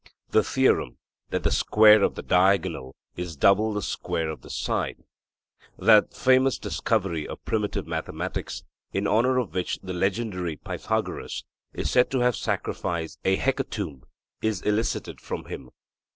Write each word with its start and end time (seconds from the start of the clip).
The 0.31 0.43
theorem 0.43 0.97
that 1.29 1.43
the 1.43 1.51
square 1.51 2.01
of 2.01 2.15
the 2.15 2.23
diagonal 2.23 2.95
is 3.15 3.35
double 3.35 3.71
the 3.71 3.83
square 3.83 4.31
of 4.31 4.41
the 4.41 4.49
side 4.49 5.03
that 5.77 6.15
famous 6.15 6.57
discovery 6.57 7.27
of 7.27 7.45
primitive 7.45 7.85
mathematics, 7.85 8.63
in 8.91 9.05
honour 9.05 9.37
of 9.37 9.53
which 9.53 9.77
the 9.83 9.93
legendary 9.93 10.55
Pythagoras 10.57 11.43
is 11.73 11.91
said 11.91 12.09
to 12.09 12.21
have 12.21 12.35
sacrificed 12.35 13.19
a 13.23 13.35
hecatomb 13.35 14.01
is 14.41 14.63
elicited 14.63 15.21
from 15.21 15.45
him. 15.45 15.69